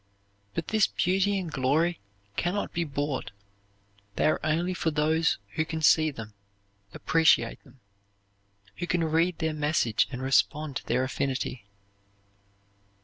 [0.55, 1.99] But this beauty and glory
[2.35, 3.29] can not be bought;
[4.15, 6.33] they are only for those who can see them,
[6.91, 7.79] appreciate them
[8.77, 11.67] who can read their message and respond to their affinity.